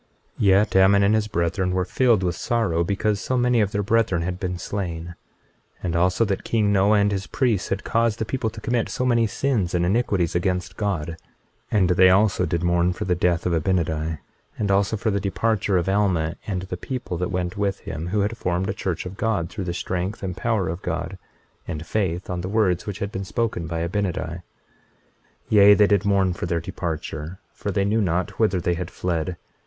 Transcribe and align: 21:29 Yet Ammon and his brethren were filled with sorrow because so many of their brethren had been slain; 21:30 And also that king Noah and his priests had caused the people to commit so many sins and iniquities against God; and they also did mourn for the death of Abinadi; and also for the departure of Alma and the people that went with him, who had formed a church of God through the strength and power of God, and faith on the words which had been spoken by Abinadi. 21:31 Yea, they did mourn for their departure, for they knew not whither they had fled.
21:29 0.39 0.45
Yet 0.47 0.75
Ammon 0.75 1.03
and 1.03 1.13
his 1.13 1.27
brethren 1.27 1.73
were 1.73 1.85
filled 1.85 2.23
with 2.23 2.33
sorrow 2.35 2.83
because 2.83 3.21
so 3.21 3.37
many 3.37 3.61
of 3.61 3.71
their 3.71 3.83
brethren 3.83 4.23
had 4.23 4.39
been 4.39 4.57
slain; 4.57 5.13
21:30 5.83 5.83
And 5.83 5.95
also 5.95 6.25
that 6.25 6.43
king 6.43 6.73
Noah 6.73 6.97
and 6.97 7.11
his 7.11 7.27
priests 7.27 7.69
had 7.69 7.83
caused 7.83 8.17
the 8.17 8.25
people 8.25 8.49
to 8.49 8.59
commit 8.59 8.89
so 8.89 9.05
many 9.05 9.27
sins 9.27 9.75
and 9.75 9.85
iniquities 9.85 10.33
against 10.33 10.75
God; 10.75 11.17
and 11.69 11.91
they 11.91 12.09
also 12.09 12.47
did 12.47 12.63
mourn 12.63 12.93
for 12.93 13.05
the 13.05 13.13
death 13.13 13.45
of 13.45 13.53
Abinadi; 13.53 14.17
and 14.57 14.71
also 14.71 14.97
for 14.97 15.11
the 15.11 15.19
departure 15.19 15.77
of 15.77 15.87
Alma 15.87 16.35
and 16.47 16.63
the 16.63 16.77
people 16.77 17.15
that 17.17 17.29
went 17.29 17.55
with 17.55 17.81
him, 17.81 18.07
who 18.07 18.21
had 18.21 18.35
formed 18.35 18.67
a 18.69 18.73
church 18.73 19.05
of 19.05 19.17
God 19.17 19.51
through 19.51 19.65
the 19.65 19.71
strength 19.71 20.23
and 20.23 20.35
power 20.35 20.67
of 20.67 20.81
God, 20.81 21.19
and 21.67 21.85
faith 21.85 22.27
on 22.27 22.41
the 22.41 22.49
words 22.49 22.87
which 22.87 22.97
had 22.97 23.11
been 23.11 23.23
spoken 23.23 23.67
by 23.67 23.87
Abinadi. 23.87 24.17
21:31 24.41 24.41
Yea, 25.49 25.73
they 25.75 25.85
did 25.85 26.05
mourn 26.05 26.33
for 26.33 26.47
their 26.47 26.59
departure, 26.59 27.37
for 27.53 27.69
they 27.69 27.85
knew 27.85 28.01
not 28.01 28.39
whither 28.39 28.59
they 28.59 28.73
had 28.73 28.89
fled. 28.89 29.37